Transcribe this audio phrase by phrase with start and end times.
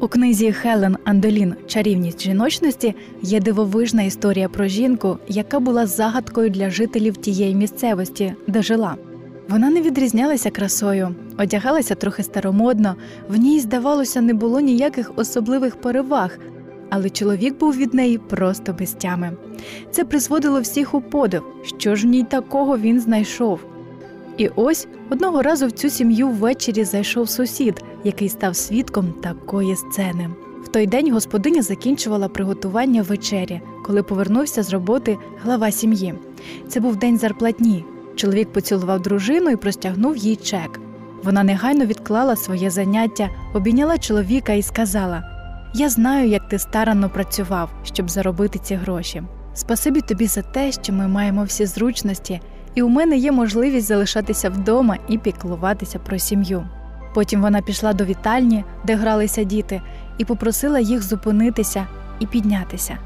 [0.00, 6.70] У книзі Хелен Андолін Чарівність жіночності є дивовижна історія про жінку, яка була загадкою для
[6.70, 8.96] жителів тієї місцевості, де жила.
[9.48, 12.96] Вона не відрізнялася красою, одягалася трохи старомодно,
[13.28, 16.38] в ній, здавалося, не було ніяких особливих переваг,
[16.90, 19.32] але чоловік був від неї просто без тями.
[19.90, 21.42] Це призводило всіх у подив,
[21.78, 23.60] що ж в ній такого він знайшов.
[24.40, 30.30] І ось одного разу в цю сім'ю ввечері зайшов сусід, який став свідком такої сцени.
[30.64, 36.14] В той день господиня закінчувала приготування вечері, коли повернувся з роботи глава сім'ї.
[36.68, 37.84] Це був день зарплатні.
[38.16, 40.80] Чоловік поцілував дружину і простягнув їй чек.
[41.22, 45.22] Вона негайно відклала своє заняття, обійняла чоловіка і сказала:
[45.74, 49.22] Я знаю, як ти старанно працював, щоб заробити ці гроші.
[49.54, 52.40] Спасибі тобі за те, що ми маємо всі зручності,
[52.74, 56.66] і у мене є можливість залишатися вдома і піклуватися про сім'ю.
[57.14, 59.82] Потім вона пішла до вітальні, де гралися діти,
[60.18, 61.86] і попросила їх зупинитися
[62.20, 62.98] і піднятися.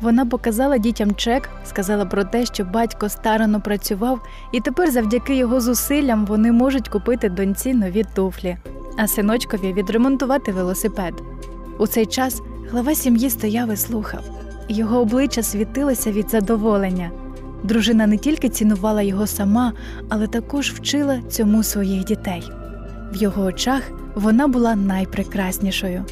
[0.00, 4.20] Вона показала дітям чек, сказала про те, що батько старано працював,
[4.52, 8.56] і тепер, завдяки його зусиллям, вони можуть купити доньці нові туфлі,
[8.98, 11.14] а синочкові відремонтувати велосипед.
[11.78, 14.24] У цей час глава сім'ї стояв і слухав.
[14.68, 17.10] Його обличчя світилося від задоволення.
[17.64, 19.72] Дружина не тільки цінувала його сама,
[20.08, 22.42] але також вчила цьому своїх дітей.
[23.12, 23.82] В його очах
[24.14, 26.04] вона була найпрекраснішою.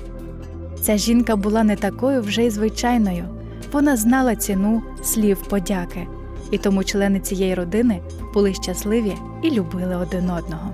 [0.80, 3.24] Ця жінка була не такою вже й звичайною.
[3.72, 6.06] Вона знала ціну слів подяки,
[6.50, 8.00] і тому члени цієї родини
[8.34, 9.12] були щасливі
[9.42, 10.72] і любили один одного.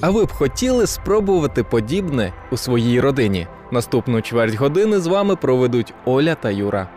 [0.00, 3.46] А ви б хотіли спробувати подібне у своїй родині?
[3.72, 6.88] Наступну чверть години з вами проведуть Оля та Юра.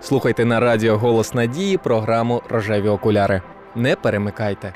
[0.00, 3.42] Слухайте на радіо Голос Надії програму Рожеві окуляри.
[3.74, 4.72] Не перемикайте.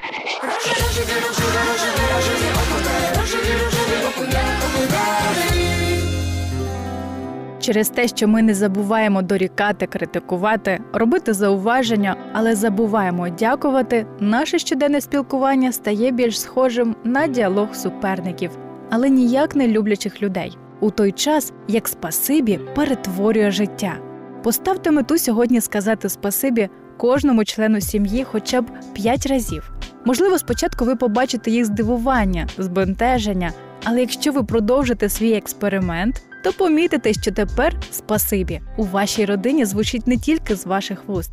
[7.60, 15.00] Через те, що ми не забуваємо дорікати, критикувати, робити зауваження, але забуваємо дякувати, наше щоденне
[15.00, 18.50] спілкування стає більш схожим на діалог суперників,
[18.90, 20.58] але ніяк не люблячих людей.
[20.80, 24.11] У той час як спасибі перетворює життя.
[24.42, 29.72] Поставте мету сьогодні сказати спасибі кожному члену сім'ї хоча б п'ять разів.
[30.04, 33.52] Можливо, спочатку ви побачите їх здивування, збентеження,
[33.84, 40.06] але якщо ви продовжите свій експеримент, то помітите, що тепер спасибі у вашій родині звучить
[40.06, 41.30] не тільки з ваших вуст.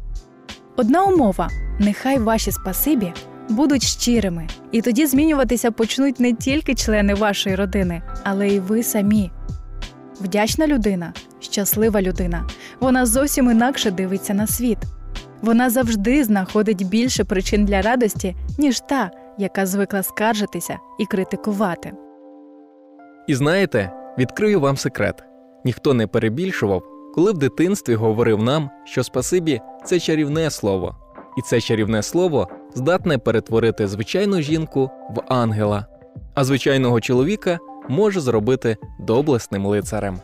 [0.76, 1.50] Одна умова:
[1.80, 3.14] нехай ваші спасибі
[3.50, 9.32] будуть щирими, і тоді змінюватися почнуть не тільки члени вашої родини, але й ви самі.
[10.22, 12.48] Вдячна людина, щаслива людина.
[12.80, 14.78] Вона зовсім інакше дивиться на світ.
[15.42, 21.94] Вона завжди знаходить більше причин для радості, ніж та, яка звикла скаржитися і критикувати.
[23.28, 25.24] І знаєте, відкрию вам секрет:
[25.66, 26.84] ніхто не перебільшував,
[27.16, 30.96] коли в дитинстві говорив нам, що спасибі це чарівне слово,
[31.38, 35.86] і це чарівне слово здатне перетворити звичайну жінку в ангела,
[36.34, 40.20] а звичайного чоловіка може зробити доблесним лицарем.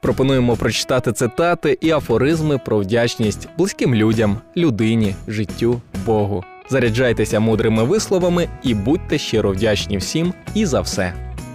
[0.00, 6.44] Пропонуємо прочитати цитати і афоризми про вдячність близьким людям, людині, життю, Богу.
[6.70, 11.12] Заряджайтеся мудрими висловами і будьте щиро вдячні всім і за все.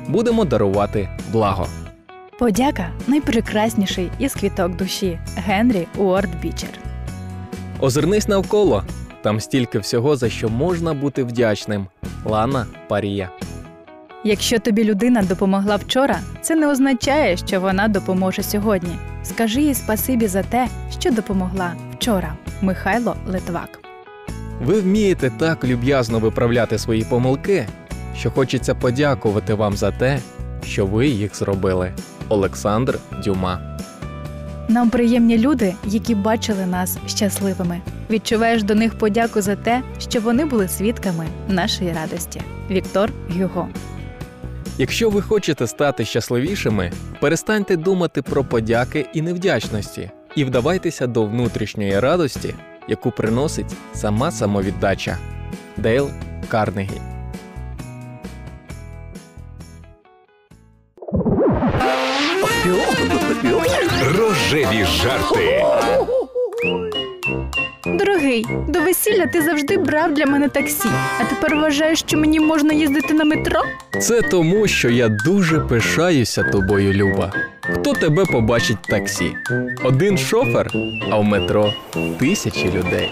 [0.08, 1.68] Будемо дарувати благо.
[2.40, 6.70] Подяка найпрекрасніший із квіток душі Генрі Уорд Бічер.
[7.80, 8.84] Озирнись навколо.
[9.24, 11.88] Там стільки всього, за що можна бути вдячним.
[12.26, 13.30] Лана Парія.
[14.24, 18.96] Якщо тобі людина допомогла вчора, це не означає, що вона допоможе сьогодні.
[19.24, 20.68] Скажи їй спасибі за те,
[21.00, 22.34] що допомогла вчора.
[22.62, 23.80] Михайло Литвак.
[24.64, 27.68] Ви вмієте так люб'язно виправляти свої помилки,
[28.18, 30.20] що хочеться подякувати вам за те,
[30.66, 31.94] що ви їх зробили.
[32.30, 33.73] Олександр Дюма.
[34.68, 37.82] Нам приємні люди, які бачили нас щасливими.
[38.10, 42.42] Відчуваєш до них подяку за те, що вони були свідками нашої радості.
[42.70, 43.68] Віктор Гюго.
[44.78, 52.00] Якщо ви хочете стати щасливішими, перестаньте думати про подяки і невдячності і вдавайтеся до внутрішньої
[52.00, 52.56] радості,
[52.88, 55.18] яку приносить сама самовіддача.
[55.78, 56.10] Дейл
[56.48, 57.13] Карнегі.
[64.74, 65.66] Рожеві жарти.
[67.86, 70.88] Дорогий, до весілля ти завжди брав для мене таксі,
[71.20, 73.62] а тепер вважаєш, що мені можна їздити на метро?
[74.00, 77.32] Це тому, що я дуже пишаюся тобою, Люба.
[77.62, 79.36] Хто тебе побачить в таксі?
[79.84, 80.72] Один шофер,
[81.12, 81.74] а в метро
[82.20, 83.12] тисячі людей.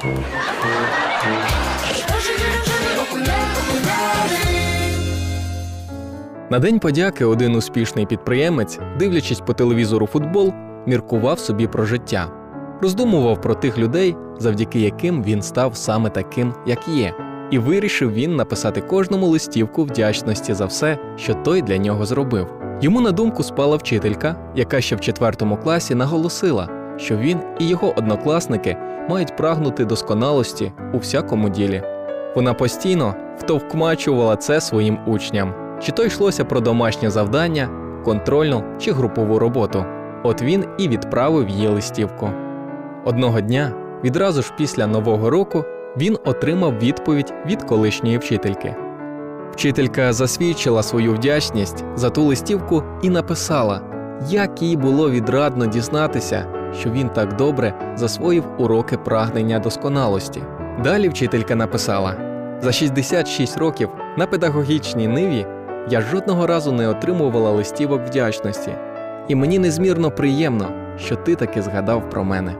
[6.49, 10.53] На день подяки один успішний підприємець, дивлячись по телевізору футбол,
[10.85, 12.27] міркував собі про життя,
[12.81, 17.13] роздумував про тих людей, завдяки яким він став саме таким, як є,
[17.51, 22.47] і вирішив він написати кожному листівку вдячності за все, що той для нього зробив.
[22.81, 27.93] Йому на думку спала вчителька, яка ще в четвертому класі наголосила, що він і його
[27.97, 28.77] однокласники
[29.09, 31.83] мають прагнути досконалості у всякому ділі.
[32.35, 35.53] Вона постійно втовкмачувала це своїм учням.
[35.81, 37.69] Чи то йшлося про домашнє завдання,
[38.05, 39.85] контрольну чи групову роботу.
[40.23, 42.29] От він і відправив їй листівку.
[43.05, 43.71] Одного дня,
[44.03, 45.65] відразу ж після Нового року,
[45.97, 48.75] він отримав відповідь від колишньої вчительки.
[49.51, 53.81] Вчителька засвідчила свою вдячність за ту листівку і написала,
[54.29, 56.45] як їй було відрадно дізнатися,
[56.79, 60.41] що він так добре засвоїв уроки прагнення досконалості.
[60.83, 62.15] Далі вчителька написала:
[62.61, 65.45] за 66 років на педагогічній ниві
[65.89, 68.71] я жодного разу не отримувала листівок вдячності,
[69.27, 72.55] і мені незмірно приємно, що ти таки згадав про мене.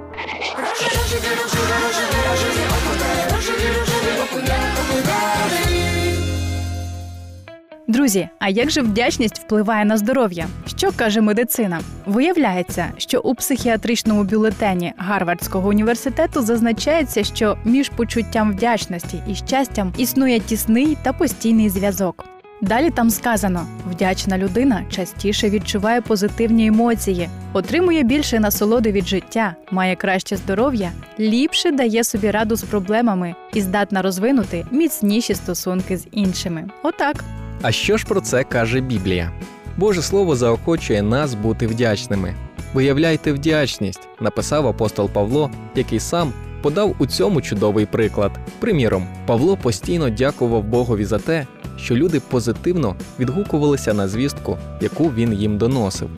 [7.87, 10.47] Друзі, а як же вдячність впливає на здоров'я?
[10.65, 11.81] Що каже медицина?
[12.05, 20.39] Виявляється, що у психіатричному бюлетені Гарвардського університету зазначається, що між почуттям вдячності і щастям існує
[20.39, 22.25] тісний та постійний зв'язок.
[22.61, 29.95] Далі там сказано: вдячна людина частіше відчуває позитивні емоції, отримує більше насолоди від життя, має
[29.95, 36.69] краще здоров'я, ліпше дає собі раду з проблемами і здатна розвинути міцніші стосунки з іншими.
[36.83, 37.23] Отак.
[37.61, 39.31] А що ж про це каже Біблія?
[39.77, 42.35] Боже Слово заохочує нас бути вдячними.
[42.73, 48.31] Виявляйте вдячність, написав апостол Павло, який сам подав у цьому чудовий приклад.
[48.59, 51.47] Приміром, Павло постійно дякував Богові за те,
[51.77, 56.09] що люди позитивно відгукувалися на звістку, яку він їм доносив.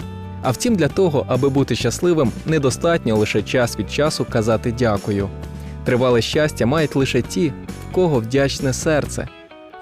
[0.42, 5.30] А втім, для того, аби бути щасливим, недостатньо лише час від часу казати дякую.
[5.84, 9.28] Тривале щастя мають лише ті, в кого вдячне серце.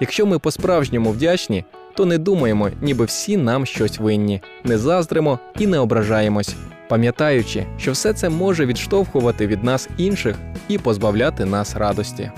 [0.00, 5.66] Якщо ми по-справжньому вдячні, то не думаємо, ніби всі нам щось винні, не заздримо і
[5.66, 6.54] не ображаємось,
[6.92, 10.36] пам'ятаючи, що все це може відштовхувати від нас інших
[10.68, 12.30] і позбавляти нас радості.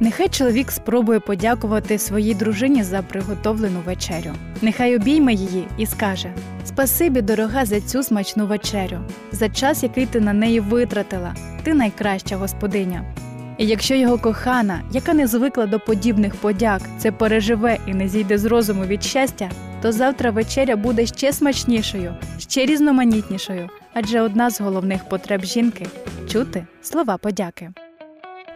[0.00, 4.30] Нехай чоловік спробує подякувати своїй дружині за приготовлену вечерю.
[4.62, 6.32] Нехай обійме її і скаже:
[6.64, 8.98] Спасибі, дорога, за цю смачну вечерю,
[9.32, 11.34] за час, який ти на неї витратила.
[11.62, 13.04] Ти найкраща господиня.
[13.58, 18.38] І якщо його кохана, яка не звикла до подібних подяк, це переживе і не зійде
[18.38, 19.50] з розуму від щастя,
[19.82, 25.86] то завтра вечеря буде ще смачнішою, ще різноманітнішою, адже одна з головних потреб жінки
[26.28, 27.70] чути слова подяки.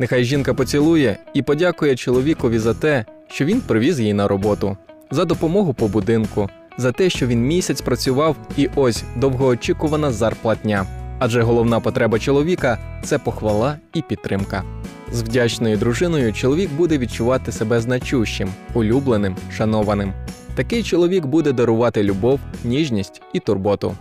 [0.01, 4.77] Нехай жінка поцілує і подякує чоловікові за те, що він привіз її на роботу,
[5.11, 6.49] за допомогу по будинку,
[6.79, 10.87] за те, що він місяць працював, і ось довгоочікувана зарплатня.
[11.19, 14.65] Адже головна потреба чоловіка це похвала і підтримка.
[15.13, 20.13] З вдячною дружиною чоловік буде відчувати себе значущим, улюбленим, шанованим.
[20.55, 23.95] Такий чоловік буде дарувати любов, ніжність і турботу.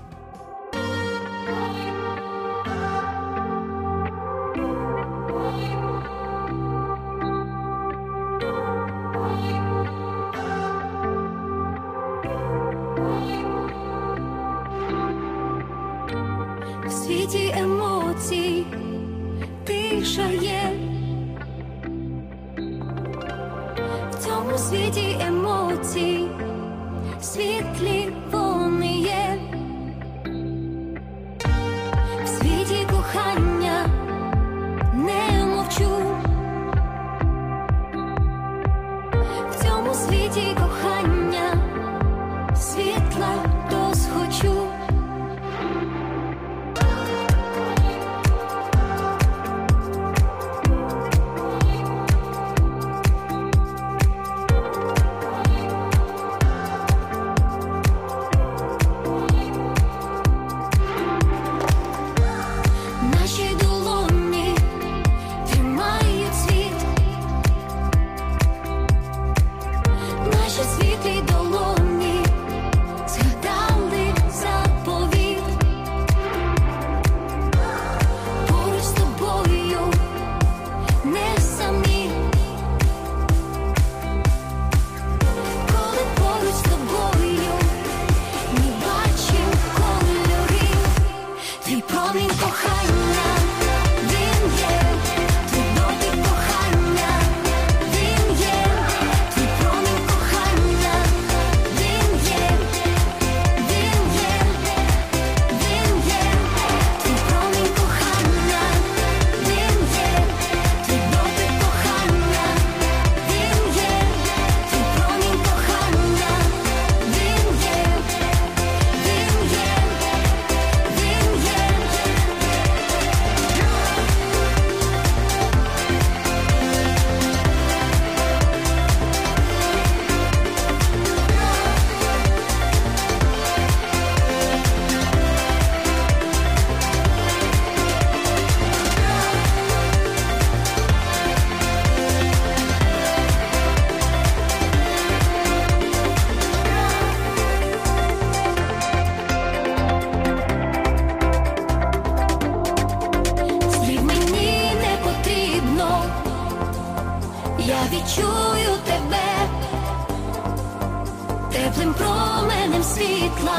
[161.51, 163.57] Теплим променем світла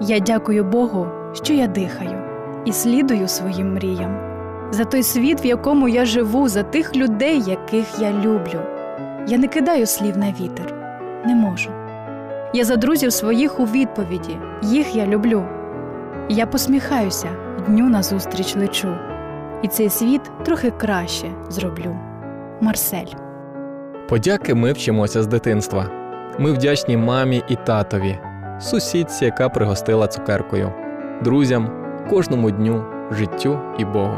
[0.00, 2.22] Я дякую Богу, що я дихаю
[2.64, 4.20] і слідую своїм мріям.
[4.70, 8.60] За той світ, в якому я живу, за тих людей, яких я люблю.
[9.28, 10.74] Я не кидаю слів на вітер,
[11.26, 11.70] не можу.
[12.54, 15.44] Я за друзів своїх у відповіді, їх я люблю.
[16.28, 17.28] Я посміхаюся,
[17.68, 18.94] дню назустріч лечу,
[19.62, 21.96] і цей світ трохи краще зроблю.
[22.60, 23.06] Марсель.
[24.08, 25.90] Подяки ми вчимося з дитинства.
[26.38, 28.18] Ми вдячні мамі і татові,
[28.60, 30.72] сусідці, яка пригостила цукеркою,
[31.24, 31.70] друзям,
[32.10, 34.16] кожному дню, життю і Богу.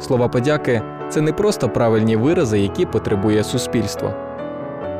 [0.00, 4.14] Слова подяки це не просто правильні вирази, які потребує суспільство.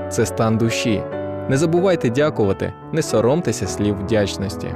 [0.09, 1.03] Це стан душі.
[1.49, 4.69] Не забувайте дякувати, не соромтеся слів вдячності.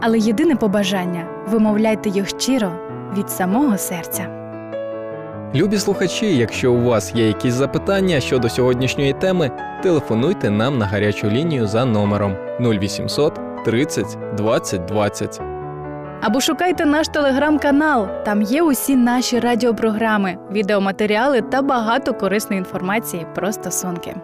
[0.00, 2.72] Але єдине побажання вимовляйте їх щиро
[3.16, 4.41] від самого серця.
[5.54, 9.50] Любі слухачі, якщо у вас є якісь запитання щодо сьогоднішньої теми,
[9.82, 15.40] телефонуйте нам на гарячу лінію за номером 0800 30 20 20.
[16.20, 18.08] Або шукайте наш телеграм-канал.
[18.24, 24.14] Там є усі наші радіопрограми, відеоматеріали та багато корисної інформації про стосунки.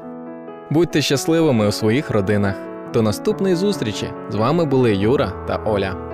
[0.70, 2.54] Будьте щасливими у своїх родинах.
[2.94, 4.06] До наступної зустрічі!
[4.30, 6.07] З вами були Юра та Оля.